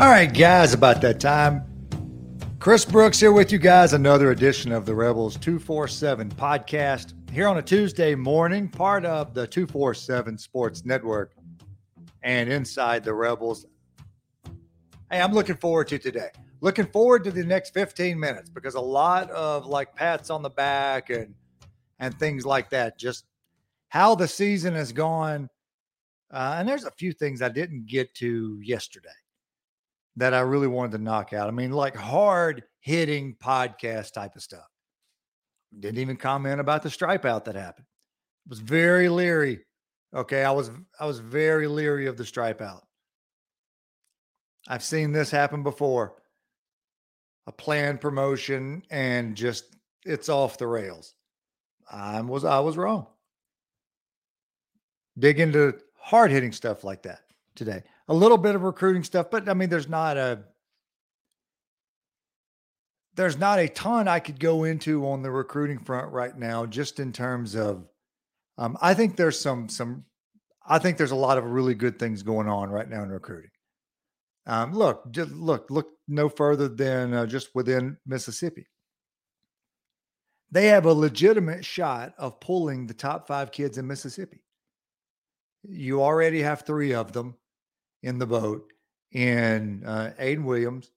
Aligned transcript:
All 0.00 0.06
right, 0.06 0.32
guys, 0.32 0.74
about 0.74 1.00
that 1.00 1.18
time. 1.18 1.64
Chris 2.60 2.84
Brooks 2.84 3.18
here 3.18 3.32
with 3.32 3.50
you 3.50 3.58
guys. 3.58 3.94
Another 3.94 4.30
edition 4.30 4.70
of 4.70 4.86
the 4.86 4.94
Rebels 4.94 5.36
247 5.38 6.30
podcast 6.36 7.14
here 7.32 7.48
on 7.48 7.58
a 7.58 7.62
Tuesday 7.62 8.14
morning, 8.14 8.68
part 8.68 9.04
of 9.04 9.34
the 9.34 9.44
247 9.44 10.38
Sports 10.38 10.84
Network 10.84 11.34
and 12.22 12.48
inside 12.48 13.02
the 13.02 13.12
Rebels. 13.12 13.66
Hey, 15.10 15.20
I'm 15.20 15.32
looking 15.32 15.56
forward 15.56 15.88
to 15.88 15.98
today. 15.98 16.30
Looking 16.60 16.86
forward 16.86 17.24
to 17.24 17.32
the 17.32 17.42
next 17.42 17.74
15 17.74 18.20
minutes 18.20 18.50
because 18.50 18.76
a 18.76 18.80
lot 18.80 19.28
of 19.32 19.66
like 19.66 19.96
pats 19.96 20.30
on 20.30 20.42
the 20.42 20.50
back 20.50 21.10
and 21.10 21.34
and 21.98 22.16
things 22.20 22.46
like 22.46 22.70
that. 22.70 23.00
Just 23.00 23.24
how 23.88 24.14
the 24.14 24.28
season 24.28 24.74
has 24.74 24.92
gone. 24.92 25.50
Uh, 26.30 26.54
and 26.56 26.68
there's 26.68 26.84
a 26.84 26.92
few 26.92 27.12
things 27.12 27.42
I 27.42 27.48
didn't 27.48 27.86
get 27.86 28.14
to 28.14 28.60
yesterday 28.62 29.10
that 30.18 30.34
I 30.34 30.40
really 30.40 30.66
wanted 30.66 30.92
to 30.92 31.02
knock 31.02 31.32
out. 31.32 31.48
I 31.48 31.52
mean, 31.52 31.70
like 31.70 31.94
hard 31.94 32.64
hitting 32.80 33.36
podcast 33.40 34.12
type 34.12 34.34
of 34.34 34.42
stuff. 34.42 34.66
Didn't 35.78 36.00
even 36.00 36.16
comment 36.16 36.60
about 36.60 36.82
the 36.82 36.90
stripe 36.90 37.24
out 37.24 37.44
that 37.44 37.54
happened. 37.54 37.86
Was 38.48 38.58
very 38.58 39.08
leery. 39.08 39.60
Okay, 40.14 40.42
I 40.42 40.50
was 40.50 40.70
I 40.98 41.06
was 41.06 41.20
very 41.20 41.68
leery 41.68 42.06
of 42.06 42.16
the 42.16 42.24
stripe 42.24 42.60
out. 42.60 42.84
I've 44.66 44.82
seen 44.82 45.12
this 45.12 45.30
happen 45.30 45.62
before. 45.62 46.14
A 47.46 47.52
planned 47.52 48.00
promotion 48.00 48.82
and 48.90 49.36
just 49.36 49.76
it's 50.04 50.28
off 50.28 50.58
the 50.58 50.66
rails. 50.66 51.14
I 51.90 52.20
was 52.22 52.44
I 52.44 52.58
was 52.58 52.76
wrong. 52.76 53.06
Dig 55.18 55.38
into 55.38 55.78
hard 55.96 56.30
hitting 56.30 56.52
stuff 56.52 56.82
like 56.82 57.02
that 57.02 57.20
today 57.54 57.82
a 58.08 58.14
little 58.14 58.38
bit 58.38 58.54
of 58.54 58.62
recruiting 58.62 59.04
stuff, 59.04 59.30
but 59.30 59.48
I 59.48 59.54
mean, 59.54 59.68
there's 59.68 59.88
not 59.88 60.16
a 60.16 60.40
there's 63.14 63.36
not 63.36 63.58
a 63.58 63.68
ton 63.68 64.06
I 64.06 64.20
could 64.20 64.38
go 64.38 64.64
into 64.64 65.06
on 65.08 65.22
the 65.22 65.30
recruiting 65.30 65.80
front 65.80 66.12
right 66.12 66.36
now, 66.36 66.66
just 66.66 67.00
in 67.00 67.12
terms 67.12 67.56
of 67.56 67.84
um, 68.56 68.78
I 68.80 68.94
think 68.94 69.16
there's 69.16 69.40
some 69.40 69.68
some 69.68 70.04
I 70.66 70.78
think 70.78 70.98
there's 70.98 71.10
a 71.10 71.16
lot 71.16 71.38
of 71.38 71.44
really 71.44 71.74
good 71.74 71.98
things 71.98 72.22
going 72.22 72.48
on 72.48 72.70
right 72.70 72.88
now 72.88 73.02
in 73.02 73.08
recruiting. 73.08 73.50
Um, 74.46 74.72
look, 74.72 75.04
look, 75.14 75.70
look 75.70 75.88
no 76.06 76.28
further 76.28 76.68
than 76.68 77.12
uh, 77.12 77.26
just 77.26 77.54
within 77.54 77.98
Mississippi. 78.06 78.66
They 80.50 80.66
have 80.68 80.86
a 80.86 80.92
legitimate 80.92 81.64
shot 81.64 82.14
of 82.16 82.40
pulling 82.40 82.86
the 82.86 82.94
top 82.94 83.26
five 83.26 83.52
kids 83.52 83.76
in 83.76 83.86
Mississippi. 83.86 84.42
You 85.64 86.02
already 86.02 86.40
have 86.40 86.62
three 86.62 86.94
of 86.94 87.12
them 87.12 87.34
in 88.02 88.18
the 88.18 88.26
boat 88.26 88.72
in 89.12 89.82
uh, 89.84 90.12
Ayden 90.18 90.44
Williams, 90.44 90.90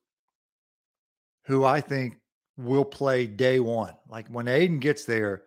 who 1.46 1.64
I 1.64 1.82
think 1.82 2.18
will 2.58 2.86
play 2.86 3.26
day 3.26 3.60
one. 3.60 3.94
Like 4.10 4.28
when 4.28 4.46
Ayden 4.46 4.80
gets 4.80 5.06
there, 5.06 5.44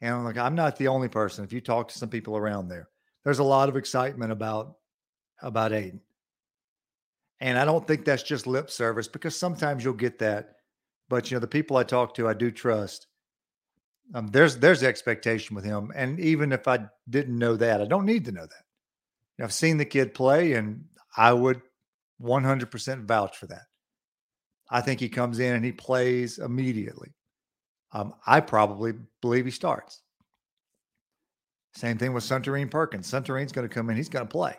and 0.00 0.14
I'm 0.14 0.24
like, 0.24 0.36
I'm 0.36 0.54
not 0.54 0.76
the 0.76 0.88
only 0.88 1.08
person. 1.08 1.44
If 1.44 1.52
you 1.52 1.60
talk 1.60 1.88
to 1.88 1.98
some 1.98 2.08
people 2.08 2.36
around 2.36 2.68
there, 2.68 2.88
there's 3.24 3.38
a 3.38 3.44
lot 3.44 3.68
of 3.68 3.76
excitement 3.76 4.32
about 4.32 4.76
about 5.42 5.72
Ayden. 5.72 6.00
And 7.40 7.58
I 7.58 7.64
don't 7.64 7.86
think 7.86 8.04
that's 8.04 8.22
just 8.22 8.46
lip 8.46 8.70
service 8.70 9.08
because 9.08 9.36
sometimes 9.36 9.84
you'll 9.84 9.94
get 9.94 10.18
that. 10.20 10.52
But 11.08 11.30
you 11.30 11.36
know, 11.36 11.40
the 11.40 11.46
people 11.46 11.76
I 11.76 11.84
talk 11.84 12.14
to, 12.14 12.28
I 12.28 12.34
do 12.34 12.50
trust. 12.50 13.06
Um, 14.14 14.28
there's 14.28 14.56
there's 14.56 14.82
expectation 14.82 15.56
with 15.56 15.64
him, 15.64 15.92
and 15.94 16.20
even 16.20 16.52
if 16.52 16.68
I 16.68 16.86
didn't 17.10 17.38
know 17.38 17.56
that, 17.56 17.80
I 17.80 17.86
don't 17.86 18.06
need 18.06 18.24
to 18.26 18.32
know 18.32 18.46
that. 18.46 19.44
I've 19.44 19.52
seen 19.52 19.76
the 19.76 19.84
kid 19.84 20.14
play, 20.14 20.52
and 20.54 20.84
I 21.16 21.32
would 21.32 21.62
100% 22.22 23.04
vouch 23.04 23.36
for 23.36 23.46
that. 23.46 23.62
I 24.70 24.80
think 24.80 25.00
he 25.00 25.08
comes 25.08 25.38
in 25.38 25.54
and 25.54 25.64
he 25.64 25.72
plays 25.72 26.38
immediately. 26.38 27.14
Um, 27.92 28.14
I 28.26 28.40
probably 28.40 28.94
believe 29.22 29.44
he 29.44 29.50
starts. 29.50 30.02
Same 31.74 31.98
thing 31.98 32.12
with 32.12 32.24
Suntarine 32.24 32.70
Perkins. 32.70 33.10
Suntarine's 33.10 33.52
going 33.52 33.68
to 33.68 33.74
come 33.74 33.90
in, 33.90 33.96
he's 33.96 34.08
going 34.08 34.26
to 34.26 34.30
play. 34.30 34.56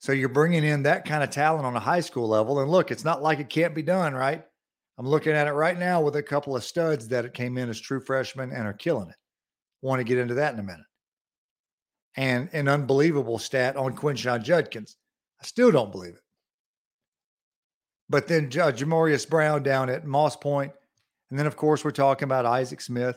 So 0.00 0.12
you're 0.12 0.28
bringing 0.28 0.64
in 0.64 0.82
that 0.82 1.06
kind 1.06 1.22
of 1.22 1.30
talent 1.30 1.64
on 1.64 1.76
a 1.76 1.80
high 1.80 2.00
school 2.00 2.28
level. 2.28 2.60
And 2.60 2.70
look, 2.70 2.90
it's 2.90 3.04
not 3.04 3.22
like 3.22 3.40
it 3.40 3.48
can't 3.48 3.74
be 3.74 3.82
done, 3.82 4.14
right? 4.14 4.44
I'm 4.98 5.08
looking 5.08 5.32
at 5.32 5.46
it 5.46 5.52
right 5.52 5.78
now 5.78 6.00
with 6.00 6.16
a 6.16 6.22
couple 6.22 6.54
of 6.54 6.64
studs 6.64 7.08
that 7.08 7.32
came 7.34 7.58
in 7.58 7.68
as 7.68 7.80
true 7.80 8.00
freshmen 8.00 8.52
and 8.52 8.66
are 8.66 8.74
killing 8.74 9.08
it. 9.08 9.16
Want 9.82 10.00
to 10.00 10.04
get 10.04 10.18
into 10.18 10.34
that 10.34 10.54
in 10.54 10.60
a 10.60 10.62
minute. 10.62 10.86
And 12.16 12.48
an 12.52 12.68
unbelievable 12.68 13.38
stat 13.38 13.76
on 13.76 13.96
Quinshon 13.96 14.42
Judkins. 14.42 14.96
Still 15.44 15.70
don't 15.70 15.92
believe 15.92 16.14
it. 16.14 16.22
But 18.08 18.28
then 18.28 18.46
uh, 18.46 18.72
Jamorius 18.72 19.28
Brown 19.28 19.62
down 19.62 19.90
at 19.90 20.06
Moss 20.06 20.36
Point. 20.36 20.72
And 21.30 21.38
then, 21.38 21.46
of 21.46 21.56
course, 21.56 21.84
we're 21.84 21.90
talking 21.90 22.26
about 22.26 22.46
Isaac 22.46 22.80
Smith 22.80 23.16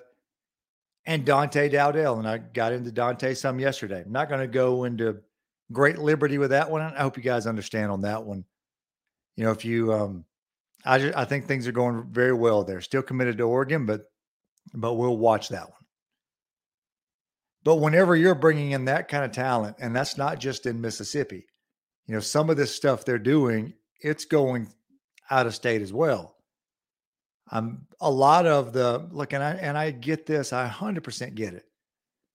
and 1.05 1.25
Dante 1.25 1.69
Dowdell. 1.69 2.19
And 2.19 2.27
I 2.27 2.37
got 2.37 2.73
into 2.73 2.91
Dante 2.91 3.33
some 3.33 3.59
yesterday. 3.59 4.03
I'm 4.05 4.11
not 4.11 4.29
going 4.29 4.41
to 4.41 4.47
go 4.47 4.85
into 4.85 5.17
great 5.71 5.99
liberty 5.99 6.37
with 6.37 6.51
that 6.51 6.71
one. 6.71 6.81
I 6.81 7.01
hope 7.01 7.17
you 7.17 7.23
guys 7.23 7.47
understand 7.47 7.91
on 7.91 8.01
that 8.01 8.23
one. 8.23 8.45
You 9.35 9.43
know, 9.43 9.51
if 9.51 9.65
you, 9.65 9.93
um, 9.93 10.25
I, 10.85 10.97
just, 10.99 11.17
I 11.17 11.25
think 11.25 11.45
things 11.45 11.67
are 11.67 11.73
going 11.73 12.07
very 12.09 12.33
well 12.33 12.63
there. 12.63 12.81
Still 12.81 13.03
committed 13.03 13.37
to 13.37 13.43
Oregon, 13.43 13.85
but 13.85 14.05
but 14.73 14.95
we'll 14.95 15.17
watch 15.17 15.49
that 15.49 15.69
one. 15.69 15.85
But 17.63 17.75
whenever 17.75 18.15
you're 18.15 18.35
bringing 18.35 18.71
in 18.71 18.85
that 18.85 19.07
kind 19.07 19.25
of 19.25 19.31
talent, 19.31 19.77
and 19.79 19.95
that's 19.95 20.17
not 20.17 20.39
just 20.39 20.65
in 20.65 20.81
Mississippi, 20.81 21.45
you 22.07 22.13
know, 22.13 22.19
some 22.19 22.49
of 22.49 22.57
this 22.57 22.73
stuff 22.73 23.03
they're 23.03 23.19
doing, 23.19 23.73
it's 24.01 24.25
going 24.25 24.67
out 25.29 25.45
of 25.45 25.53
state 25.53 25.81
as 25.81 25.91
well. 25.91 26.35
Um, 27.51 27.85
a 28.01 28.09
lot 28.09 28.45
of 28.45 28.73
the 28.73 29.07
look, 29.11 29.33
and 29.33 29.43
I 29.43 29.51
and 29.53 29.77
I 29.77 29.91
get 29.91 30.25
this, 30.25 30.51
I 30.51 30.67
100% 30.67 31.35
get 31.35 31.53
it. 31.53 31.65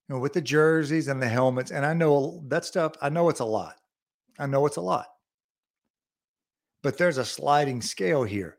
You 0.07 0.15
know, 0.15 0.19
with 0.19 0.33
the 0.33 0.41
jerseys 0.41 1.07
and 1.07 1.21
the 1.21 1.27
helmets, 1.27 1.71
and 1.71 1.85
I 1.85 1.93
know 1.93 2.43
that 2.47 2.65
stuff. 2.65 2.93
I 3.01 3.09
know 3.09 3.29
it's 3.29 3.39
a 3.39 3.45
lot. 3.45 3.75
I 4.39 4.45
know 4.47 4.65
it's 4.65 4.77
a 4.77 4.81
lot. 4.81 5.07
But 6.81 6.97
there's 6.97 7.17
a 7.17 7.25
sliding 7.25 7.81
scale 7.81 8.23
here. 8.23 8.57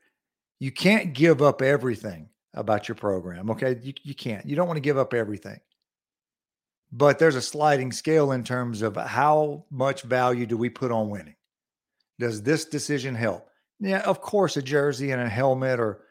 You 0.58 0.70
can't 0.70 1.12
give 1.12 1.42
up 1.42 1.60
everything 1.60 2.28
about 2.54 2.88
your 2.88 2.94
program. 2.94 3.50
Okay, 3.50 3.78
you, 3.82 3.92
you 4.02 4.14
can't. 4.14 4.46
You 4.46 4.56
don't 4.56 4.68
want 4.68 4.76
to 4.76 4.82
give 4.82 4.96
up 4.96 5.12
everything 5.12 5.58
but 6.96 7.18
there's 7.18 7.34
a 7.34 7.42
sliding 7.42 7.90
scale 7.90 8.30
in 8.30 8.44
terms 8.44 8.80
of 8.80 8.94
how 8.94 9.64
much 9.68 10.02
value 10.02 10.46
do 10.46 10.56
we 10.56 10.70
put 10.70 10.92
on 10.92 11.10
winning. 11.10 11.34
Does 12.20 12.40
this 12.40 12.66
decision 12.66 13.16
help? 13.16 13.48
Yeah, 13.80 14.02
of 14.02 14.20
course, 14.20 14.56
a 14.56 14.62
jersey 14.62 15.10
and 15.10 15.20
a 15.20 15.28
helmet 15.28 15.80
or 15.80 16.04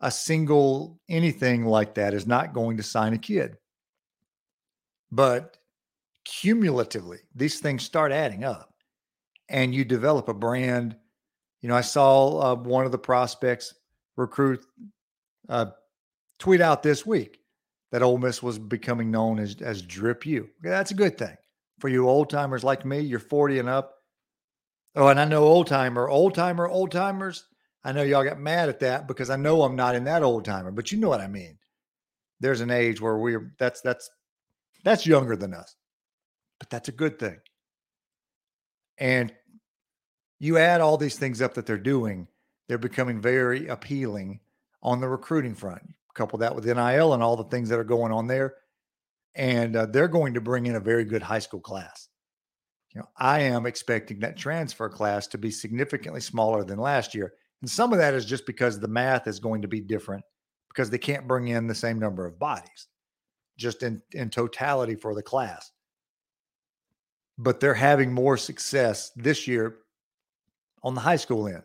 a 0.00 0.10
single 0.10 0.98
anything 1.10 1.66
like 1.66 1.94
that 1.96 2.14
is 2.14 2.26
not 2.26 2.54
going 2.54 2.78
to 2.78 2.82
sign 2.82 3.12
a 3.12 3.18
kid. 3.18 3.58
But 5.12 5.58
cumulatively, 6.24 7.18
these 7.34 7.60
things 7.60 7.84
start 7.84 8.10
adding 8.10 8.42
up 8.42 8.72
and 9.50 9.74
you 9.74 9.84
develop 9.84 10.30
a 10.30 10.34
brand. 10.34 10.96
You 11.60 11.68
know, 11.68 11.76
I 11.76 11.82
saw 11.82 12.52
uh, 12.52 12.54
one 12.54 12.86
of 12.86 12.92
the 12.92 12.98
prospects 12.98 13.74
recruit 14.16 14.64
uh, 15.50 15.66
tweet 16.38 16.62
out 16.62 16.82
this 16.82 17.04
week 17.04 17.39
that 17.90 18.02
Ole 18.02 18.18
Miss 18.18 18.42
was 18.42 18.58
becoming 18.58 19.10
known 19.10 19.38
as 19.38 19.56
as 19.60 19.82
Drip 19.82 20.24
U. 20.26 20.48
That's 20.62 20.90
a 20.90 20.94
good 20.94 21.18
thing 21.18 21.36
for 21.80 21.88
you 21.88 22.08
old 22.08 22.30
timers 22.30 22.62
like 22.62 22.84
me. 22.84 23.00
You're 23.00 23.18
40 23.18 23.58
and 23.58 23.68
up. 23.68 23.94
Oh, 24.94 25.08
and 25.08 25.18
I 25.18 25.24
know 25.24 25.44
old 25.44 25.66
timer, 25.66 26.08
old 26.08 26.34
timer, 26.34 26.68
old 26.68 26.90
timers. 26.90 27.46
I 27.82 27.92
know 27.92 28.02
y'all 28.02 28.24
got 28.24 28.38
mad 28.38 28.68
at 28.68 28.80
that 28.80 29.08
because 29.08 29.30
I 29.30 29.36
know 29.36 29.62
I'm 29.62 29.76
not 29.76 29.94
in 29.94 30.04
that 30.04 30.22
old 30.22 30.44
timer, 30.44 30.70
but 30.70 30.92
you 30.92 30.98
know 30.98 31.08
what 31.08 31.20
I 31.20 31.28
mean. 31.28 31.56
There's 32.40 32.60
an 32.60 32.70
age 32.70 33.00
where 33.00 33.16
we're 33.16 33.54
that's 33.58 33.80
that's 33.80 34.10
that's 34.84 35.06
younger 35.06 35.36
than 35.36 35.54
us, 35.54 35.76
but 36.58 36.70
that's 36.70 36.88
a 36.88 36.92
good 36.92 37.18
thing. 37.18 37.38
And 38.98 39.32
you 40.38 40.58
add 40.58 40.80
all 40.80 40.96
these 40.96 41.18
things 41.18 41.40
up 41.40 41.54
that 41.54 41.66
they're 41.66 41.78
doing, 41.78 42.28
they're 42.68 42.78
becoming 42.78 43.20
very 43.20 43.66
appealing 43.68 44.40
on 44.82 45.00
the 45.00 45.08
recruiting 45.08 45.54
front 45.54 45.82
couple 46.14 46.38
that 46.38 46.54
with 46.54 46.64
NIL 46.64 47.14
and 47.14 47.22
all 47.22 47.36
the 47.36 47.44
things 47.44 47.68
that 47.68 47.78
are 47.78 47.84
going 47.84 48.12
on 48.12 48.26
there. 48.26 48.54
And 49.34 49.76
uh, 49.76 49.86
they're 49.86 50.08
going 50.08 50.34
to 50.34 50.40
bring 50.40 50.66
in 50.66 50.76
a 50.76 50.80
very 50.80 51.04
good 51.04 51.22
high 51.22 51.38
school 51.38 51.60
class. 51.60 52.08
You 52.94 53.00
know, 53.00 53.08
I 53.16 53.40
am 53.40 53.66
expecting 53.66 54.18
that 54.20 54.36
transfer 54.36 54.88
class 54.88 55.26
to 55.28 55.38
be 55.38 55.50
significantly 55.50 56.20
smaller 56.20 56.64
than 56.64 56.78
last 56.78 57.14
year. 57.14 57.34
And 57.62 57.70
some 57.70 57.92
of 57.92 57.98
that 57.98 58.14
is 58.14 58.24
just 58.24 58.46
because 58.46 58.80
the 58.80 58.88
math 58.88 59.28
is 59.28 59.38
going 59.38 59.62
to 59.62 59.68
be 59.68 59.80
different 59.80 60.24
because 60.68 60.90
they 60.90 60.98
can't 60.98 61.28
bring 61.28 61.48
in 61.48 61.66
the 61.66 61.74
same 61.74 61.98
number 61.98 62.26
of 62.26 62.38
bodies 62.38 62.88
just 63.56 63.82
in, 63.82 64.02
in 64.12 64.30
totality 64.30 64.94
for 64.94 65.14
the 65.14 65.22
class. 65.22 65.70
But 67.38 67.60
they're 67.60 67.74
having 67.74 68.12
more 68.12 68.36
success 68.36 69.12
this 69.14 69.46
year 69.46 69.78
on 70.82 70.94
the 70.94 71.00
high 71.00 71.16
school 71.16 71.46
end. 71.46 71.62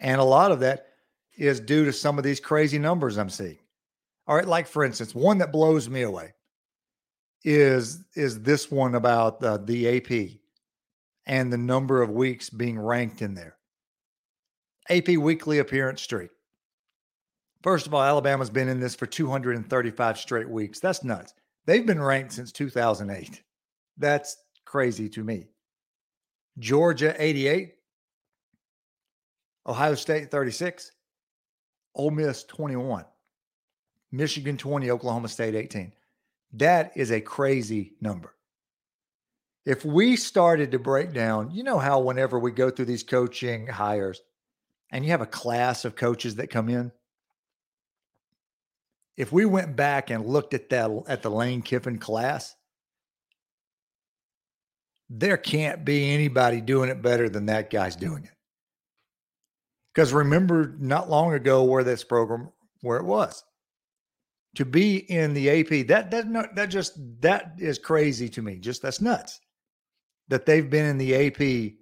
And 0.00 0.20
a 0.20 0.24
lot 0.24 0.52
of 0.52 0.60
that, 0.60 0.87
is 1.38 1.60
due 1.60 1.84
to 1.84 1.92
some 1.92 2.18
of 2.18 2.24
these 2.24 2.40
crazy 2.40 2.78
numbers 2.78 3.16
I'm 3.16 3.30
seeing. 3.30 3.58
All 4.26 4.36
right, 4.36 4.46
like 4.46 4.66
for 4.66 4.84
instance, 4.84 5.14
one 5.14 5.38
that 5.38 5.52
blows 5.52 5.88
me 5.88 6.02
away 6.02 6.34
is 7.44 8.04
is 8.14 8.42
this 8.42 8.70
one 8.70 8.96
about 8.96 9.42
uh, 9.42 9.56
the, 9.58 9.64
the 9.64 9.96
AP 9.96 10.38
and 11.24 11.52
the 11.52 11.58
number 11.58 12.02
of 12.02 12.10
weeks 12.10 12.50
being 12.50 12.78
ranked 12.78 13.22
in 13.22 13.34
there. 13.34 13.56
AP 14.90 15.08
weekly 15.08 15.58
appearance 15.58 16.02
streak. 16.02 16.30
First 17.62 17.86
of 17.86 17.94
all, 17.94 18.02
Alabama's 18.02 18.50
been 18.50 18.68
in 18.68 18.80
this 18.80 18.94
for 18.94 19.06
235 19.06 20.18
straight 20.18 20.48
weeks. 20.48 20.80
That's 20.80 21.04
nuts. 21.04 21.34
They've 21.66 21.86
been 21.86 22.02
ranked 22.02 22.32
since 22.32 22.52
2008. 22.52 23.42
That's 23.98 24.36
crazy 24.64 25.08
to 25.10 25.24
me. 25.24 25.46
Georgia 26.58 27.14
88, 27.18 27.74
Ohio 29.66 29.94
State 29.94 30.30
36, 30.30 30.92
Ole 31.98 32.12
Miss 32.12 32.44
21, 32.44 33.04
Michigan 34.12 34.56
20, 34.56 34.90
Oklahoma 34.90 35.28
State 35.28 35.54
18. 35.54 35.92
That 36.54 36.92
is 36.96 37.10
a 37.10 37.20
crazy 37.20 37.92
number. 38.00 38.34
If 39.66 39.84
we 39.84 40.16
started 40.16 40.70
to 40.70 40.78
break 40.78 41.12
down, 41.12 41.50
you 41.50 41.62
know 41.62 41.78
how 41.78 42.00
whenever 42.00 42.38
we 42.38 42.52
go 42.52 42.70
through 42.70 42.86
these 42.86 43.02
coaching 43.02 43.66
hires 43.66 44.22
and 44.90 45.04
you 45.04 45.10
have 45.10 45.20
a 45.20 45.26
class 45.26 45.84
of 45.84 45.96
coaches 45.96 46.36
that 46.36 46.48
come 46.48 46.70
in, 46.70 46.90
if 49.18 49.32
we 49.32 49.44
went 49.44 49.76
back 49.76 50.10
and 50.10 50.24
looked 50.24 50.54
at 50.54 50.70
that 50.70 50.90
at 51.08 51.22
the 51.22 51.30
Lane 51.30 51.60
Kiffin 51.60 51.98
class, 51.98 52.54
there 55.10 55.36
can't 55.36 55.84
be 55.84 56.14
anybody 56.14 56.60
doing 56.60 56.88
it 56.88 57.02
better 57.02 57.28
than 57.28 57.46
that 57.46 57.70
guy's 57.70 57.96
doing 57.96 58.24
it. 58.24 58.37
Because 59.98 60.12
remember 60.12 60.76
not 60.78 61.10
long 61.10 61.32
ago 61.32 61.64
where 61.64 61.82
this 61.82 62.04
program 62.04 62.52
where 62.82 62.98
it 62.98 63.04
was. 63.04 63.42
To 64.54 64.64
be 64.64 64.98
in 64.98 65.34
the 65.34 65.50
AP, 65.50 65.88
that 65.88 66.12
that 66.12 66.28
not, 66.28 66.54
that 66.54 66.66
just 66.66 66.92
that 67.20 67.54
is 67.58 67.80
crazy 67.80 68.28
to 68.28 68.40
me. 68.40 68.60
Just 68.60 68.80
that's 68.80 69.00
nuts. 69.00 69.40
That 70.28 70.46
they've 70.46 70.70
been 70.70 70.86
in 70.86 70.98
the 70.98 71.16
AP 71.16 71.72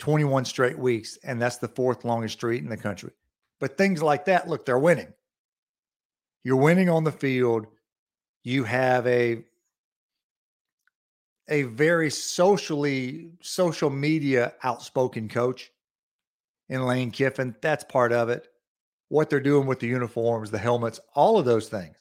21 0.00 0.44
straight 0.44 0.76
weeks, 0.76 1.20
and 1.22 1.40
that's 1.40 1.58
the 1.58 1.68
fourth 1.68 2.04
longest 2.04 2.34
streak 2.34 2.64
in 2.64 2.68
the 2.68 2.76
country. 2.76 3.12
But 3.60 3.78
things 3.78 4.02
like 4.02 4.24
that, 4.24 4.48
look, 4.48 4.66
they're 4.66 4.76
winning. 4.76 5.12
You're 6.42 6.56
winning 6.56 6.88
on 6.88 7.04
the 7.04 7.12
field. 7.12 7.68
You 8.42 8.64
have 8.64 9.06
a 9.06 9.44
a 11.48 11.62
very 11.62 12.10
socially 12.10 13.30
social 13.40 13.88
media 13.88 14.54
outspoken 14.64 15.28
coach 15.28 15.70
in 16.68 16.84
Lane 16.84 17.10
Kiffin. 17.10 17.54
That's 17.60 17.84
part 17.84 18.12
of 18.12 18.28
it. 18.28 18.48
What 19.08 19.30
they're 19.30 19.40
doing 19.40 19.66
with 19.66 19.80
the 19.80 19.86
uniforms, 19.86 20.50
the 20.50 20.58
helmets, 20.58 21.00
all 21.14 21.38
of 21.38 21.44
those 21.44 21.68
things. 21.68 21.96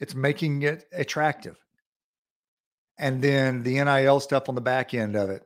It's 0.00 0.14
making 0.14 0.62
it 0.62 0.86
attractive. 0.92 1.56
And 2.98 3.22
then 3.22 3.62
the 3.62 3.82
NIL 3.82 4.20
stuff 4.20 4.48
on 4.48 4.54
the 4.54 4.60
back 4.60 4.94
end 4.94 5.16
of 5.16 5.30
it 5.30 5.44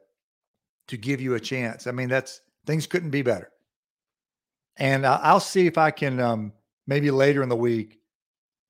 to 0.88 0.96
give 0.96 1.20
you 1.20 1.34
a 1.34 1.40
chance. 1.40 1.86
I 1.86 1.92
mean, 1.92 2.08
that's 2.08 2.40
things 2.64 2.86
couldn't 2.86 3.10
be 3.10 3.22
better. 3.22 3.50
And 4.78 5.06
I'll 5.06 5.40
see 5.40 5.66
if 5.66 5.78
I 5.78 5.90
can 5.90 6.20
um, 6.20 6.52
maybe 6.86 7.10
later 7.10 7.42
in 7.42 7.48
the 7.48 7.56
week 7.56 7.98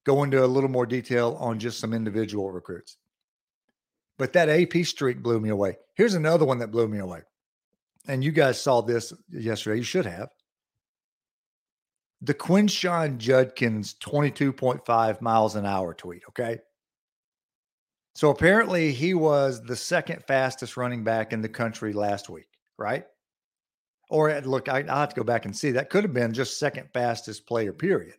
go 0.04 0.22
into 0.22 0.44
a 0.44 0.46
little 0.46 0.70
more 0.70 0.86
detail 0.86 1.36
on 1.40 1.58
just 1.58 1.80
some 1.80 1.92
individual 1.92 2.50
recruits. 2.50 2.96
But 4.18 4.32
that 4.32 4.48
AP 4.48 4.84
streak 4.86 5.22
blew 5.22 5.40
me 5.40 5.50
away. 5.50 5.78
Here's 5.94 6.14
another 6.14 6.44
one 6.44 6.58
that 6.58 6.70
blew 6.70 6.88
me 6.88 6.98
away. 6.98 7.22
And 8.08 8.22
you 8.22 8.32
guys 8.32 8.60
saw 8.60 8.80
this 8.80 9.12
yesterday. 9.30 9.78
You 9.78 9.82
should 9.82 10.06
have. 10.06 10.30
The 12.22 12.34
Quinshon 12.34 13.18
Judkins 13.18 13.94
22.5 14.02 15.20
miles 15.20 15.56
an 15.56 15.66
hour 15.66 15.92
tweet. 15.92 16.22
Okay. 16.28 16.60
So 18.14 18.30
apparently 18.30 18.92
he 18.92 19.12
was 19.12 19.62
the 19.62 19.76
second 19.76 20.24
fastest 20.26 20.76
running 20.76 21.04
back 21.04 21.32
in 21.32 21.42
the 21.42 21.48
country 21.48 21.92
last 21.92 22.30
week, 22.30 22.48
right? 22.78 23.04
Or 24.08 24.30
uh, 24.30 24.40
look, 24.40 24.68
I, 24.68 24.80
will 24.80 24.88
have 24.88 25.10
to 25.10 25.16
go 25.16 25.24
back 25.24 25.44
and 25.44 25.54
see. 25.54 25.72
That 25.72 25.90
could 25.90 26.04
have 26.04 26.14
been 26.14 26.32
just 26.32 26.58
second 26.58 26.88
fastest 26.94 27.46
player, 27.46 27.72
period. 27.72 28.14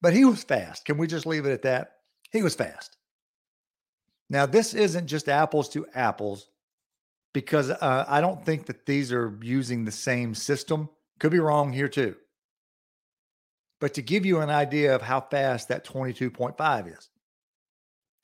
But 0.00 0.14
he 0.14 0.24
was 0.24 0.44
fast. 0.44 0.84
Can 0.84 0.96
we 0.96 1.06
just 1.06 1.26
leave 1.26 1.44
it 1.44 1.52
at 1.52 1.62
that? 1.62 1.96
He 2.30 2.42
was 2.42 2.54
fast. 2.54 2.96
Now, 4.30 4.46
this 4.46 4.74
isn't 4.74 5.06
just 5.06 5.28
apples 5.28 5.68
to 5.70 5.86
apples 5.94 6.48
because 7.32 7.70
uh, 7.70 8.04
I 8.08 8.20
don't 8.20 8.44
think 8.44 8.66
that 8.66 8.86
these 8.86 9.12
are 9.12 9.38
using 9.42 9.84
the 9.84 9.92
same 9.92 10.34
system. 10.34 10.88
Could 11.18 11.32
be 11.32 11.38
wrong 11.38 11.72
here 11.72 11.88
too. 11.88 12.16
But 13.80 13.94
to 13.94 14.02
give 14.02 14.26
you 14.26 14.40
an 14.40 14.50
idea 14.50 14.94
of 14.94 15.02
how 15.02 15.20
fast 15.20 15.68
that 15.68 15.84
22.5 15.84 16.98
is, 16.98 17.10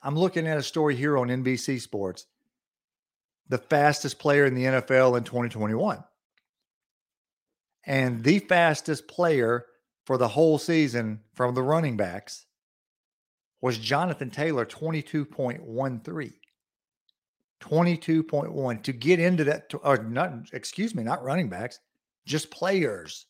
I'm 0.03 0.19
looking 0.19 0.47
at 0.47 0.59
a 0.59 0.63
story 0.63 0.97
here 0.97 1.17
on 1.17 1.29
NBC 1.29 1.81
Sports. 1.81 2.27
The 3.49 3.59
fastest 3.59 4.19
player 4.19 4.47
in 4.47 4.55
the 4.55 4.65
NFL 4.65 5.17
in 5.17 5.25
2021. 5.25 6.03
And 7.87 8.25
the 8.25 8.39
fastest 8.41 9.07
player 9.07 9.67
for 10.07 10.17
the 10.19 10.29
whole 10.29 10.59
season 10.59 11.21
from 11.35 11.55
the 11.55 11.63
running 11.63 11.97
backs 11.97 12.47
was 13.61 13.79
Jonathan 13.79 14.31
Taylor 14.31 14.67
22.13. 14.67 16.33
22.1 17.61 18.83
to 18.83 18.93
get 18.93 19.21
into 19.21 19.45
that, 19.45 19.73
or 19.83 19.99
not, 19.99 20.33
excuse 20.53 20.95
me, 20.95 21.03
not 21.03 21.23
running 21.23 21.49
backs, 21.49 21.81
just 22.27 22.51
players. 22.51 23.27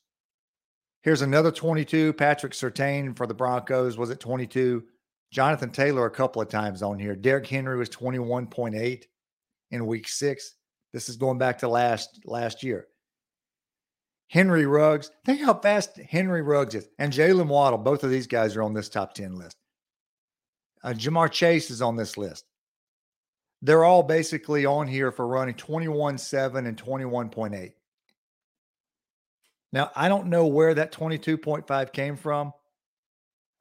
Here's 1.02 1.22
another 1.22 1.52
22. 1.52 2.14
Patrick 2.14 2.52
Surtain 2.52 3.16
for 3.16 3.26
the 3.26 3.34
Broncos 3.34 3.98
was 3.98 4.10
at 4.10 4.20
22. 4.20 4.82
Jonathan 5.30 5.70
Taylor 5.70 6.06
a 6.06 6.10
couple 6.10 6.40
of 6.40 6.48
times 6.48 6.82
on 6.82 6.98
here. 6.98 7.14
Derrick 7.14 7.46
Henry 7.46 7.76
was 7.76 7.90
21.8 7.90 9.04
in 9.70 9.86
week 9.86 10.08
six. 10.08 10.54
This 10.92 11.08
is 11.08 11.16
going 11.16 11.38
back 11.38 11.58
to 11.58 11.68
last 11.68 12.20
last 12.24 12.62
year. 12.62 12.86
Henry 14.28 14.64
Ruggs, 14.64 15.10
think 15.24 15.40
how 15.40 15.54
fast 15.54 15.96
Henry 16.08 16.42
Ruggs 16.42 16.74
is. 16.74 16.88
And 16.98 17.12
Jaylen 17.12 17.48
Waddle, 17.48 17.78
both 17.78 18.04
of 18.04 18.10
these 18.10 18.26
guys 18.26 18.56
are 18.56 18.62
on 18.62 18.72
this 18.72 18.88
top 18.88 19.14
10 19.14 19.36
list. 19.36 19.56
Uh, 20.82 20.90
Ja'Marr 20.90 21.30
Chase 21.30 21.70
is 21.70 21.82
on 21.82 21.96
this 21.96 22.16
list. 22.16 22.44
They're 23.64 23.84
all 23.84 24.02
basically 24.02 24.66
on 24.66 24.86
here 24.86 25.10
for 25.10 25.26
running 25.26 25.54
21 25.54 26.18
7 26.18 26.66
and 26.66 26.76
21.8. 26.76 27.72
Now, 29.72 29.90
I 29.96 30.08
don't 30.08 30.26
know 30.26 30.46
where 30.46 30.74
that 30.74 30.92
22.5 30.92 31.92
came 31.92 32.16
from 32.18 32.52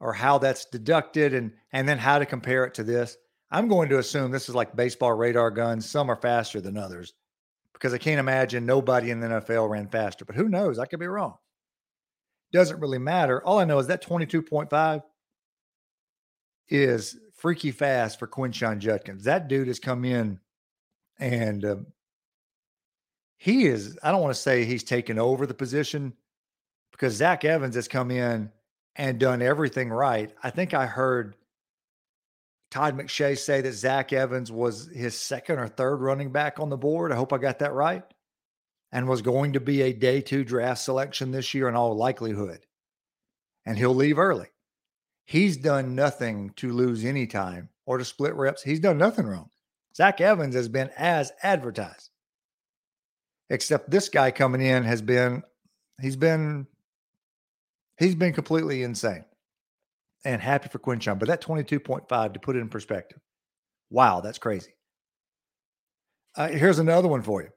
or 0.01 0.11
how 0.11 0.39
that's 0.39 0.65
deducted 0.65 1.33
and, 1.33 1.53
and 1.71 1.87
then 1.87 1.97
how 1.97 2.19
to 2.19 2.25
compare 2.25 2.65
it 2.65 2.73
to 2.73 2.83
this. 2.83 3.15
I'm 3.49 3.69
going 3.69 3.87
to 3.89 3.99
assume 3.99 4.29
this 4.29 4.49
is 4.49 4.55
like 4.55 4.75
baseball 4.75 5.13
radar 5.13 5.49
guns. 5.51 5.89
Some 5.89 6.11
are 6.11 6.17
faster 6.17 6.59
than 6.59 6.77
others 6.77 7.13
because 7.71 7.93
I 7.93 7.97
can't 7.97 8.19
imagine 8.19 8.65
nobody 8.65 9.09
in 9.09 9.21
the 9.21 9.27
NFL 9.27 9.69
ran 9.69 9.87
faster, 9.87 10.25
but 10.25 10.35
who 10.35 10.49
knows? 10.49 10.79
I 10.79 10.85
could 10.85 10.99
be 10.99 11.07
wrong. 11.07 11.37
Doesn't 12.51 12.81
really 12.81 12.99
matter. 12.99 13.41
All 13.41 13.57
I 13.57 13.63
know 13.63 13.79
is 13.79 13.87
that 13.87 14.05
22.5 14.05 15.01
is 16.67 17.17
freaky 17.43 17.71
fast 17.71 18.19
for 18.19 18.25
Quinshon 18.25 18.79
Judkins. 18.79 19.25
That 19.25 19.49
dude 19.49 19.67
has 19.67 19.77
come 19.77 20.05
in 20.05 20.39
and 21.19 21.65
um, 21.65 21.87
he 23.35 23.65
is, 23.65 23.99
I 24.01 24.11
don't 24.11 24.21
want 24.21 24.33
to 24.33 24.41
say 24.41 24.63
he's 24.63 24.85
taken 24.85 25.19
over 25.19 25.45
the 25.45 25.53
position 25.53 26.13
because 26.93 27.15
Zach 27.15 27.43
Evans 27.43 27.75
has 27.75 27.89
come 27.89 28.11
in 28.11 28.49
and 28.95 29.19
done 29.19 29.41
everything 29.41 29.89
right. 29.89 30.33
I 30.41 30.51
think 30.51 30.73
I 30.73 30.85
heard 30.85 31.35
Todd 32.71 32.97
McShay 32.97 33.37
say 33.37 33.59
that 33.59 33.73
Zach 33.73 34.13
Evans 34.13 34.49
was 34.49 34.87
his 34.93 35.13
second 35.13 35.59
or 35.59 35.67
third 35.67 35.97
running 35.97 36.31
back 36.31 36.61
on 36.61 36.69
the 36.69 36.77
board. 36.77 37.11
I 37.11 37.17
hope 37.17 37.33
I 37.33 37.39
got 37.39 37.59
that 37.59 37.73
right. 37.73 38.03
And 38.93 39.09
was 39.09 39.21
going 39.21 39.51
to 39.53 39.59
be 39.59 39.81
a 39.81 39.91
day 39.91 40.21
two 40.21 40.45
draft 40.45 40.79
selection 40.79 41.31
this 41.31 41.53
year 41.53 41.67
in 41.67 41.75
all 41.75 41.93
likelihood. 41.93 42.65
And 43.65 43.77
he'll 43.77 43.93
leave 43.93 44.17
early. 44.17 44.52
He's 45.25 45.57
done 45.57 45.95
nothing 45.95 46.51
to 46.57 46.73
lose 46.73 47.05
any 47.05 47.27
time 47.27 47.69
or 47.85 47.97
to 47.97 48.05
split 48.05 48.35
reps. 48.35 48.63
He's 48.63 48.79
done 48.79 48.97
nothing 48.97 49.25
wrong. 49.25 49.49
Zach 49.95 50.21
Evans 50.21 50.55
has 50.55 50.67
been 50.67 50.89
as 50.97 51.31
advertised. 51.43 52.09
Except 53.49 53.89
this 53.89 54.09
guy 54.09 54.31
coming 54.31 54.61
in 54.61 54.83
has 54.83 55.01
been, 55.01 55.43
he's 56.01 56.15
been, 56.15 56.65
he's 57.99 58.15
been 58.15 58.33
completely 58.33 58.83
insane. 58.83 59.25
And 60.25 60.41
happy 60.41 60.69
for 60.69 60.79
Quinshon. 60.79 61.19
But 61.19 61.27
that 61.27 61.41
22.5, 61.41 62.33
to 62.33 62.39
put 62.39 62.55
it 62.55 62.59
in 62.59 62.69
perspective, 62.69 63.19
wow, 63.89 64.21
that's 64.21 64.39
crazy. 64.39 64.73
Uh, 66.35 66.47
here's 66.47 66.79
another 66.79 67.07
one 67.07 67.21
for 67.21 67.43
you. 67.43 67.49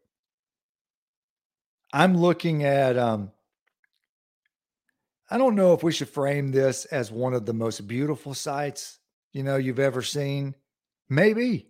I'm 1.93 2.17
looking 2.17 2.65
at 2.65 2.99
um, 2.99 3.31
I 5.29 5.39
don't 5.39 5.57
know 5.57 5.73
if 5.73 5.83
we 5.83 5.93
should 5.93 6.09
frame 6.09 6.53
this 6.53 6.85
as 6.87 7.11
one 7.11 7.35
of 7.35 7.47
the 7.47 7.53
most 7.53 7.87
beautiful 7.87 8.35
sights, 8.35 8.99
you 9.33 9.43
know, 9.43 9.57
you've 9.57 9.81
ever 9.81 10.03
seen. 10.03 10.55
Maybe. 11.09 11.69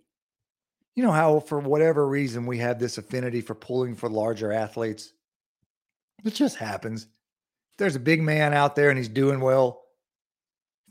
You 0.95 1.03
know 1.03 1.13
how 1.13 1.41
for 1.41 1.59
whatever 1.59 2.07
reason 2.07 2.47
we 2.47 2.59
have 2.59 2.79
this 2.79 2.99
affinity 2.99 3.41
for 3.41 3.55
pulling 3.55 3.95
for 3.95 4.09
larger 4.09 4.53
athletes. 4.53 5.13
It 6.25 6.35
just 6.35 6.57
happens. 6.57 7.07
There's 7.79 7.97
a 7.97 8.01
big 8.01 8.23
man 8.23 8.55
out 8.55 8.77
there 8.77 8.89
and 8.89 8.99
he's 8.99 9.09
doing 9.09 9.41
well, 9.41 9.83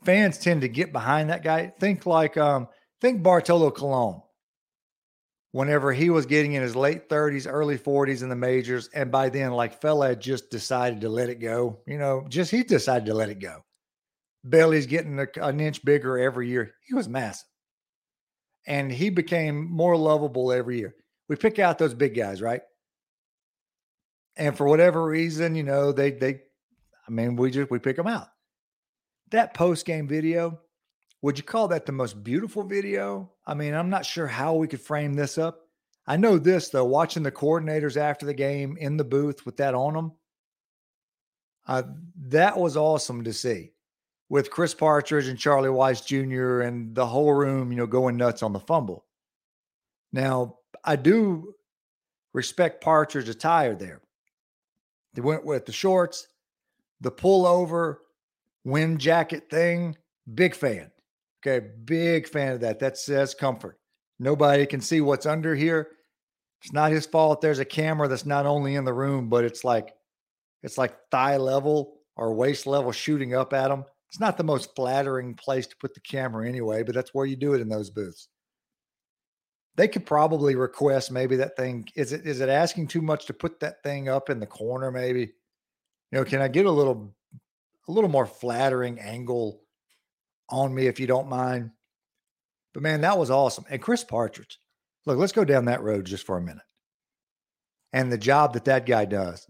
fans 0.04 0.38
tend 0.38 0.62
to 0.62 0.68
get 0.68 0.94
behind 0.94 1.30
that 1.30 1.44
guy. 1.44 1.74
Think 1.80 2.06
like 2.06 2.38
um 2.38 2.68
think 3.02 3.24
Bartolo 3.24 3.72
Colon 3.72 4.22
whenever 5.56 5.94
he 5.94 6.10
was 6.10 6.26
getting 6.26 6.52
in 6.52 6.62
his 6.62 6.76
late 6.76 7.08
30s, 7.08 7.48
early 7.50 7.78
40s 7.78 8.24
in 8.24 8.28
the 8.28 8.36
majors. 8.36 8.90
And 8.94 9.10
by 9.10 9.30
then, 9.30 9.54
like 9.54 9.80
fella 9.80 10.10
had 10.10 10.20
just 10.20 10.50
decided 10.50 11.00
to 11.00 11.08
let 11.08 11.30
it 11.30 11.40
go. 11.40 11.80
You 11.88 11.98
know, 11.98 12.26
just 12.28 12.52
he 12.52 12.62
decided 12.62 13.06
to 13.06 13.14
let 13.14 13.30
it 13.30 13.40
go. 13.40 13.64
Belly's 14.44 14.86
getting 14.86 15.18
a, 15.18 15.28
an 15.42 15.62
inch 15.62 15.86
bigger 15.86 16.18
every 16.18 16.50
year. 16.50 16.74
He 16.86 16.94
was 16.94 17.08
massive. 17.08 17.48
And 18.68 18.92
he 18.92 19.10
became 19.10 19.72
more 19.72 19.96
lovable 19.96 20.52
every 20.52 20.78
year. 20.78 20.94
We 21.30 21.38
pick 21.38 21.58
out 21.58 21.78
those 21.78 21.94
big 21.94 22.18
guys, 22.18 22.42
right? 22.42 22.62
And 24.36 24.58
for 24.58 24.68
whatever 24.68 25.06
reason, 25.06 25.56
you 25.56 25.64
know, 25.64 25.94
they 25.94 26.12
they 26.12 26.42
I 27.08 27.12
mean, 27.12 27.38
we 27.38 27.50
just 27.50 27.72
we 27.72 27.80
pick 27.80 27.96
them 27.96 28.08
out. 28.08 28.28
That 29.32 29.54
post-game 29.54 30.10
video, 30.10 30.60
would 31.26 31.40
you 31.40 31.44
call 31.44 31.68
that 31.70 31.88
the 31.88 31.92
most 31.92 32.24
beautiful 32.24 32.62
video? 32.62 33.32
I 33.48 33.56
mean, 33.56 33.74
I'm 33.74 33.90
not 33.90 34.06
sure 34.06 34.28
how 34.28 34.54
we 34.54 34.68
could 34.68 34.80
frame 34.80 35.16
this 35.16 35.40
up. 35.40 35.68
I 36.06 36.18
know 36.18 36.38
this 36.38 36.70
though, 36.70 36.86
watching 36.86 37.24
the 37.24 37.32
coordinators 37.32 37.98
after 37.98 38.28
the 38.28 38.34
game 38.36 38.78
in 38.78 38.96
the 38.96 39.04
booth 39.04 39.44
with 39.44 39.58
that 39.58 39.74
on 39.74 39.96
them, 39.96 40.12
uh, 41.66 41.82
that 42.28 42.56
was 42.56 42.78
awesome 42.78 43.24
to 43.24 43.34
see 43.34 43.72
with 44.30 44.52
Chris 44.52 44.76
Partridge 44.76 45.28
and 45.28 45.40
Charlie 45.40 45.70
Weis 45.70 46.06
Jr. 46.06 46.62
and 46.62 46.94
the 46.94 47.08
whole 47.08 47.34
room, 47.34 47.72
you 47.72 47.78
know, 47.80 47.88
going 47.88 48.18
nuts 48.18 48.44
on 48.44 48.54
the 48.54 48.60
fumble. 48.60 49.04
Now, 50.14 50.58
I 50.84 50.96
do 50.96 51.56
respect 52.34 52.84
Partridge's 52.84 53.30
attire 53.30 53.74
there. 53.74 54.04
They 55.16 55.24
went 55.24 55.44
with 55.44 55.66
the 55.66 55.72
shorts, 55.72 56.28
the 57.02 57.12
pullover, 57.12 57.98
wind 58.64 59.00
jacket 59.00 59.50
thing. 59.50 59.98
Big 60.32 60.54
fan. 60.54 60.92
Okay, 61.46 61.68
big 61.86 62.28
fan 62.28 62.54
of 62.54 62.62
that. 62.62 62.80
That 62.80 62.98
says 62.98 63.36
comfort. 63.36 63.78
Nobody 64.20 64.66
can 64.66 64.82
see 64.82 65.02
what's 65.02 65.26
under 65.26 65.54
here. 65.54 65.90
It's 66.64 66.74
not 66.74 66.92
his 66.92 67.06
fault. 67.06 67.42
There's 67.42 67.60
a 67.60 67.66
camera 67.66 68.08
that's 68.08 68.26
not 68.26 68.46
only 68.46 68.76
in 68.76 68.86
the 68.86 68.94
room, 68.94 69.30
but 69.30 69.44
it's 69.44 69.64
like 69.64 69.94
it's 70.64 70.78
like 70.78 70.96
thigh 71.12 71.38
level 71.38 72.00
or 72.16 72.34
waist 72.34 72.66
level 72.66 72.92
shooting 72.92 73.36
up 73.36 73.54
at 73.54 73.70
him. 73.70 73.84
It's 74.10 74.20
not 74.20 74.38
the 74.38 74.44
most 74.44 74.76
flattering 74.76 75.36
place 75.36 75.68
to 75.68 75.76
put 75.76 75.94
the 75.94 76.00
camera 76.00 76.48
anyway, 76.48 76.82
but 76.82 76.96
that's 76.96 77.14
where 77.14 77.26
you 77.26 77.36
do 77.36 77.54
it 77.54 77.62
in 77.62 77.70
those 77.70 77.92
booths. 77.92 78.30
They 79.76 79.88
could 79.88 80.06
probably 80.06 80.56
request 80.56 81.12
maybe 81.12 81.36
that 81.36 81.58
thing 81.58 81.88
is 81.96 82.14
it 82.14 82.26
is 82.26 82.40
it 82.40 82.50
asking 82.50 82.88
too 82.88 83.02
much 83.02 83.26
to 83.28 83.34
put 83.34 83.60
that 83.60 83.84
thing 83.84 84.10
up 84.10 84.32
in 84.32 84.40
the 84.40 84.48
corner 84.48 84.90
maybe? 84.90 85.34
You 86.12 86.20
know, 86.20 86.24
can 86.24 86.42
I 86.42 86.48
get 86.48 86.66
a 86.66 86.72
little 86.72 87.14
a 87.88 87.92
little 87.92 88.10
more 88.10 88.26
flattering 88.26 89.00
angle 89.00 89.65
on 90.50 90.74
me 90.74 90.88
if 90.88 91.00
you 91.00 91.08
don't 91.08 91.30
mind? 91.30 91.72
But 92.74 92.84
man, 92.84 93.02
that 93.02 93.18
was 93.18 93.32
awesome. 93.32 93.66
And 93.70 93.82
Chris 93.82 94.04
Partridge. 94.04 94.60
Look, 95.06 95.18
let's 95.18 95.32
go 95.32 95.46
down 95.46 95.66
that 95.66 95.84
road 95.84 96.06
just 96.06 96.26
for 96.26 96.38
a 96.38 96.42
minute. 96.42 96.64
And 97.94 98.12
the 98.12 98.18
job 98.18 98.54
that 98.54 98.66
that 98.66 98.86
guy 98.86 99.06
does. 99.06 99.48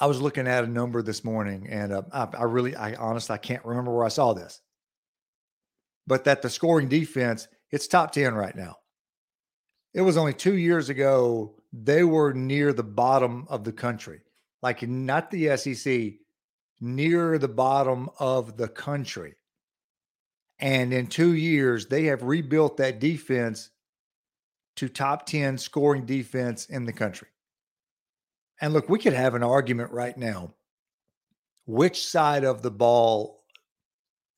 I 0.00 0.06
was 0.06 0.20
looking 0.20 0.46
at 0.46 0.64
a 0.64 0.66
number 0.66 1.02
this 1.02 1.24
morning, 1.24 1.68
and 1.68 1.92
uh, 1.92 2.02
I, 2.10 2.28
I 2.38 2.42
really, 2.44 2.74
I 2.74 2.94
honestly, 2.94 3.34
I 3.34 3.38
can't 3.38 3.64
remember 3.64 3.94
where 3.94 4.06
I 4.06 4.08
saw 4.08 4.32
this, 4.32 4.60
but 6.06 6.24
that 6.24 6.40
the 6.40 6.48
scoring 6.48 6.88
defense, 6.88 7.46
it's 7.70 7.86
top 7.86 8.12
10 8.12 8.34
right 8.34 8.56
now. 8.56 8.76
It 9.92 10.00
was 10.00 10.16
only 10.16 10.32
two 10.32 10.56
years 10.56 10.88
ago, 10.88 11.54
they 11.72 12.02
were 12.02 12.32
near 12.32 12.72
the 12.72 12.82
bottom 12.82 13.46
of 13.50 13.62
the 13.62 13.72
country, 13.72 14.20
like 14.62 14.82
not 14.88 15.30
the 15.30 15.56
SEC, 15.58 16.14
near 16.80 17.38
the 17.38 17.48
bottom 17.48 18.08
of 18.18 18.56
the 18.56 18.68
country. 18.68 19.34
And 20.60 20.92
in 20.92 21.06
two 21.06 21.34
years, 21.34 21.86
they 21.86 22.04
have 22.04 22.22
rebuilt 22.22 22.76
that 22.76 23.00
defense 23.00 23.70
to 24.76 24.88
top 24.88 25.26
10 25.26 25.58
scoring 25.58 26.06
defense 26.06 26.66
in 26.66 26.84
the 26.84 26.92
country. 26.92 27.28
And 28.60 28.74
look, 28.74 28.88
we 28.88 28.98
could 28.98 29.14
have 29.14 29.34
an 29.34 29.42
argument 29.42 29.90
right 29.90 30.16
now. 30.16 30.52
Which 31.66 32.06
side 32.06 32.44
of 32.44 32.62
the 32.62 32.70
ball 32.70 33.42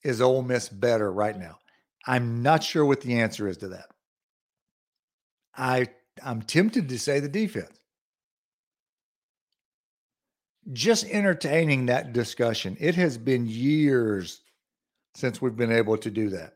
is 0.05 0.21
Ole 0.21 0.43
Miss 0.43 0.69
better 0.69 1.13
right 1.13 1.37
now? 1.37 1.59
I'm 2.07 2.43
not 2.43 2.63
sure 2.63 2.85
what 2.85 3.01
the 3.01 3.21
answer 3.21 3.49
is 3.49 3.59
to 3.59 3.69
that. 3.69 3.87
I 5.57 5.89
I'm 6.23 6.43
tempted 6.43 6.89
to 6.89 6.99
say 6.99 7.21
the 7.21 7.29
defense. 7.29 7.79
Just 10.73 11.05
entertaining 11.07 11.87
that 11.87 12.13
discussion. 12.13 12.77
It 12.79 12.95
has 12.95 13.19
been 13.19 13.47
years 13.47 14.43
since 15.15 15.41
we've 15.41 15.57
been 15.57 15.73
able 15.73 15.97
to 15.99 16.11
do 16.11 16.31
that. 16.31 16.55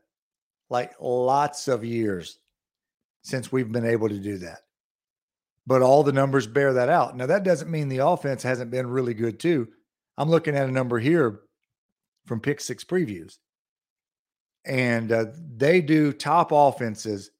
Like 0.69 0.93
lots 0.99 1.67
of 1.67 1.85
years 1.85 2.39
since 3.21 3.51
we've 3.51 3.71
been 3.71 3.85
able 3.85 4.09
to 4.09 4.19
do 4.19 4.37
that 4.39 4.59
but 5.67 5.81
all 5.81 6.01
the 6.01 6.13
numbers 6.13 6.47
bear 6.47 6.73
that 6.73 6.87
out. 6.87 7.15
Now, 7.15 7.25
that 7.25 7.43
doesn't 7.43 7.69
mean 7.69 7.89
the 7.89 7.97
offense 7.97 8.41
hasn't 8.41 8.71
been 8.71 8.87
really 8.87 9.13
good, 9.13 9.37
too. 9.37 9.67
I'm 10.17 10.29
looking 10.29 10.55
at 10.55 10.69
a 10.69 10.71
number 10.71 10.97
here 10.97 11.41
from 12.25 12.39
Pick 12.39 12.61
Six 12.61 12.85
Previews, 12.85 13.37
and 14.65 15.11
uh, 15.11 15.25
they 15.55 15.81
do 15.81 16.13
top 16.13 16.51
offenses 16.53 17.31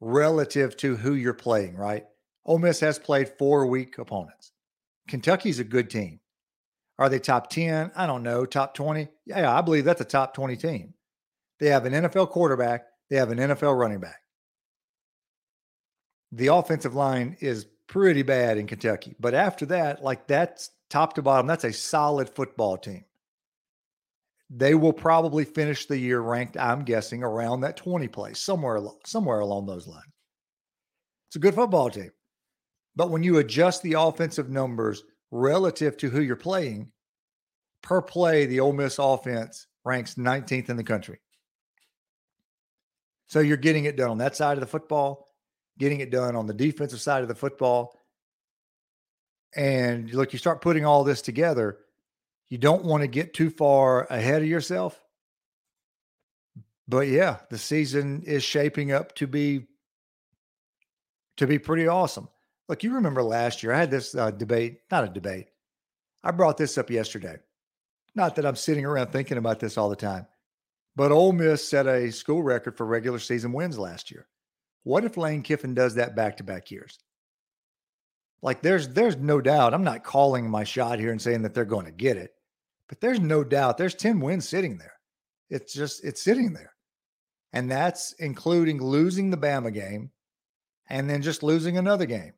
relative 0.00 0.76
to 0.78 0.96
who 0.96 1.14
you're 1.14 1.34
playing, 1.34 1.76
right? 1.76 2.06
Ole 2.46 2.58
Miss 2.58 2.80
has 2.80 2.98
played 2.98 3.28
four 3.38 3.66
weak 3.66 3.98
opponents. 3.98 4.52
Kentucky's 5.06 5.58
a 5.58 5.64
good 5.64 5.90
team. 5.90 6.20
Are 6.98 7.08
they 7.08 7.18
top 7.18 7.48
10? 7.50 7.92
I 7.94 8.06
don't 8.06 8.22
know. 8.22 8.44
Top 8.44 8.74
20? 8.74 9.08
Yeah, 9.26 9.56
I 9.56 9.60
believe 9.60 9.84
that's 9.84 10.00
a 10.00 10.04
top 10.04 10.34
20 10.34 10.56
team. 10.56 10.94
They 11.60 11.68
have 11.68 11.86
an 11.86 11.92
NFL 11.92 12.30
quarterback, 12.30 12.86
they 13.10 13.16
have 13.16 13.30
an 13.30 13.38
NFL 13.38 13.78
running 13.78 14.00
back 14.00 14.20
the 16.32 16.48
offensive 16.48 16.94
line 16.94 17.36
is 17.40 17.66
pretty 17.86 18.22
bad 18.22 18.58
in 18.58 18.66
Kentucky. 18.66 19.14
But 19.18 19.34
after 19.34 19.66
that, 19.66 20.02
like 20.02 20.26
that's 20.26 20.70
top 20.90 21.14
to 21.14 21.22
bottom, 21.22 21.46
that's 21.46 21.64
a 21.64 21.72
solid 21.72 22.28
football 22.28 22.76
team. 22.76 23.04
They 24.50 24.74
will 24.74 24.92
probably 24.92 25.44
finish 25.44 25.86
the 25.86 25.98
year 25.98 26.20
ranked, 26.20 26.56
I'm 26.56 26.84
guessing, 26.84 27.22
around 27.22 27.60
that 27.60 27.76
20 27.76 28.08
place, 28.08 28.40
somewhere 28.40 28.80
somewhere 29.04 29.40
along 29.40 29.66
those 29.66 29.86
lines. 29.86 30.04
It's 31.28 31.36
a 31.36 31.40
good 31.40 31.54
football 31.54 31.90
team. 31.90 32.10
But 32.96 33.10
when 33.10 33.22
you 33.22 33.38
adjust 33.38 33.82
the 33.82 33.94
offensive 33.98 34.48
numbers 34.48 35.02
relative 35.30 35.96
to 35.98 36.10
who 36.10 36.20
you're 36.20 36.36
playing, 36.36 36.90
per 37.82 38.02
play, 38.02 38.46
the 38.46 38.60
Ole 38.60 38.72
Miss 38.72 38.98
offense 38.98 39.66
ranks 39.84 40.14
19th 40.14 40.68
in 40.68 40.76
the 40.76 40.84
country. 40.84 41.20
So 43.26 43.40
you're 43.40 43.56
getting 43.56 43.84
it 43.84 43.96
done 43.96 44.10
on 44.10 44.18
that 44.18 44.36
side 44.36 44.56
of 44.56 44.60
the 44.60 44.66
football 44.66 45.28
getting 45.78 46.00
it 46.00 46.10
done 46.10 46.36
on 46.36 46.46
the 46.46 46.54
defensive 46.54 47.00
side 47.00 47.22
of 47.22 47.28
the 47.28 47.34
football. 47.34 47.98
And 49.56 50.12
look, 50.12 50.32
you 50.32 50.38
start 50.38 50.60
putting 50.60 50.84
all 50.84 51.04
this 51.04 51.22
together, 51.22 51.78
you 52.48 52.58
don't 52.58 52.84
want 52.84 53.02
to 53.02 53.06
get 53.06 53.34
too 53.34 53.50
far 53.50 54.04
ahead 54.10 54.42
of 54.42 54.48
yourself. 54.48 55.00
But 56.86 57.08
yeah, 57.08 57.38
the 57.50 57.58
season 57.58 58.22
is 58.22 58.42
shaping 58.42 58.92
up 58.92 59.14
to 59.16 59.26
be 59.26 59.66
to 61.36 61.46
be 61.46 61.58
pretty 61.58 61.86
awesome. 61.86 62.28
Look, 62.68 62.82
you 62.82 62.94
remember 62.94 63.22
last 63.22 63.62
year 63.62 63.72
I 63.72 63.78
had 63.78 63.90
this 63.90 64.14
uh, 64.14 64.30
debate, 64.30 64.80
not 64.90 65.04
a 65.04 65.08
debate. 65.08 65.48
I 66.22 66.30
brought 66.32 66.58
this 66.58 66.76
up 66.76 66.90
yesterday. 66.90 67.36
Not 68.14 68.36
that 68.36 68.46
I'm 68.46 68.56
sitting 68.56 68.84
around 68.84 69.08
thinking 69.08 69.38
about 69.38 69.60
this 69.60 69.78
all 69.78 69.88
the 69.88 69.96
time, 69.96 70.26
but 70.96 71.12
Ole 71.12 71.32
Miss 71.32 71.66
set 71.66 71.86
a 71.86 72.10
school 72.10 72.42
record 72.42 72.76
for 72.76 72.84
regular 72.84 73.18
season 73.18 73.52
wins 73.52 73.78
last 73.78 74.10
year. 74.10 74.26
What 74.82 75.04
if 75.04 75.16
Lane 75.16 75.42
Kiffin 75.42 75.74
does 75.74 75.94
that 75.94 76.16
back 76.16 76.36
to 76.38 76.44
back 76.44 76.70
years? 76.70 76.98
Like 78.42 78.62
there's 78.62 78.88
there's 78.88 79.16
no 79.16 79.40
doubt. 79.40 79.74
I'm 79.74 79.84
not 79.84 80.04
calling 80.04 80.48
my 80.48 80.64
shot 80.64 80.98
here 80.98 81.10
and 81.10 81.20
saying 81.20 81.42
that 81.42 81.54
they're 81.54 81.64
going 81.64 81.86
to 81.86 81.92
get 81.92 82.16
it, 82.16 82.32
but 82.88 83.00
there's 83.00 83.20
no 83.20 83.44
doubt 83.44 83.78
there's 83.78 83.94
10 83.94 84.20
wins 84.20 84.48
sitting 84.48 84.78
there. 84.78 84.94
It's 85.50 85.72
just 85.72 86.04
it's 86.04 86.22
sitting 86.22 86.52
there. 86.52 86.72
And 87.52 87.70
that's 87.70 88.12
including 88.14 88.82
losing 88.82 89.30
the 89.30 89.36
Bama 89.36 89.72
game 89.72 90.10
and 90.88 91.08
then 91.08 91.22
just 91.22 91.42
losing 91.42 91.78
another 91.78 92.06
game. 92.06 92.32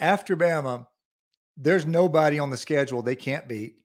After 0.00 0.36
Bama, 0.36 0.86
there's 1.56 1.86
nobody 1.86 2.38
on 2.38 2.50
the 2.50 2.56
schedule 2.56 3.02
they 3.02 3.16
can't 3.16 3.46
beat. 3.46 3.76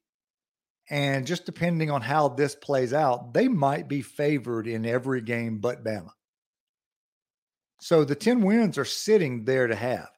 And 0.90 1.28
just 1.28 1.46
depending 1.46 1.92
on 1.92 2.02
how 2.02 2.30
this 2.30 2.56
plays 2.56 2.94
out, 2.94 3.34
they 3.34 3.48
might 3.48 3.88
be 3.88 4.02
favored 4.02 4.68
in 4.68 4.86
every 4.86 5.22
game 5.22 5.58
but 5.60 5.84
Bama. 5.84 6.12
So 7.82 8.06
the 8.06 8.16
10 8.16 8.42
wins 8.42 8.78
are 8.78 8.86
sitting 8.86 9.46
there 9.46 9.68
to 9.68 9.76
have. 9.76 10.10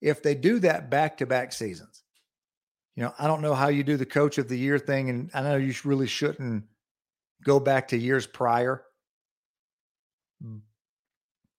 If 0.00 0.22
they 0.22 0.34
do 0.34 0.58
that 0.60 0.90
back 0.90 1.18
to 1.18 1.26
back 1.26 1.52
seasons, 1.52 2.02
you 2.96 3.02
know, 3.02 3.12
I 3.18 3.26
don't 3.26 3.42
know 3.42 3.54
how 3.54 3.68
you 3.68 3.82
do 3.82 3.96
the 3.96 4.06
coach 4.06 4.38
of 4.38 4.48
the 4.48 4.58
year 4.58 4.78
thing. 4.78 5.10
And 5.10 5.30
I 5.34 5.42
know 5.42 5.56
you 5.56 5.74
really 5.84 6.06
shouldn't 6.06 6.64
go 7.44 7.60
back 7.60 7.88
to 7.88 7.98
years 7.98 8.26
prior. 8.26 8.84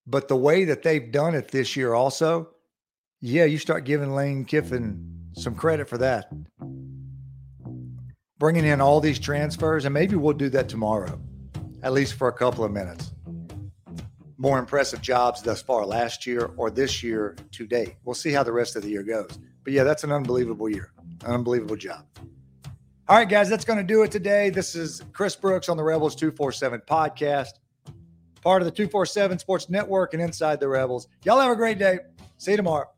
But 0.08 0.28
the 0.28 0.36
way 0.36 0.66
that 0.66 0.84
they've 0.84 1.12
done 1.12 1.36
it 1.36 1.50
this 1.50 1.76
year, 1.76 1.94
also, 1.94 2.55
yeah, 3.26 3.46
you 3.46 3.58
start 3.58 3.86
giving 3.86 4.14
Lane 4.14 4.46
Kiffin 4.46 5.32
some 5.34 5.56
credit 5.56 5.88
for 5.88 5.98
that. 5.98 6.32
Bringing 8.38 8.66
in 8.66 8.82
all 8.82 9.00
these 9.00 9.20
transfers, 9.20 9.86
and 9.86 9.94
maybe 9.94 10.16
we'll 10.16 10.34
do 10.34 10.50
that 10.50 10.70
tomorrow, 10.70 11.20
at 11.84 11.94
least 11.94 12.16
for 12.16 12.28
a 12.28 12.34
couple 12.34 12.64
of 12.64 12.72
minutes 12.72 13.12
more 14.38 14.60
impressive 14.60 15.02
jobs 15.02 15.42
thus 15.42 15.62
far 15.62 15.86
last 15.86 16.26
year 16.26 16.52
or 16.58 16.70
this 16.70 17.02
year 17.02 17.36
to 17.52 17.66
date. 17.66 17.96
We'll 18.04 18.16
see 18.16 18.32
how 18.32 18.44
the 18.44 18.52
rest 18.52 18.76
of 18.76 18.84
the 18.84 18.90
year 18.90 19.04
goes. 19.04 19.40
But 19.64 19.74
yeah, 19.74 19.84
that's 19.84 20.04
an 20.04 20.12
unbelievable 20.12 20.70
year, 20.70 20.92
an 21.24 21.32
unbelievable 21.32 21.76
job. 21.76 22.06
All 23.08 23.18
right, 23.18 23.30
guys, 23.30 23.50
that's 23.50 23.66
going 23.66 23.78
to 23.78 23.84
do 23.84 24.04
it 24.04 24.12
today. 24.12 24.50
This 24.50 24.76
is 24.76 25.02
Chris 25.14 25.36
Brooks 25.36 25.70
on 25.70 25.78
the 25.78 25.84
Rebels 25.84 26.16
247 26.16 26.82
podcast, 26.88 27.54
part 28.42 28.62
of 28.62 28.66
the 28.66 28.72
247 28.72 29.40
Sports 29.40 29.70
Network 29.70 30.14
and 30.14 30.22
Inside 30.22 30.60
the 30.60 30.68
Rebels. 30.68 31.08
Y'all 31.24 31.40
have 31.40 31.52
a 31.52 31.56
great 31.56 31.78
day. 31.78 32.00
See 32.38 32.52
you 32.52 32.58
tomorrow. 32.58 32.95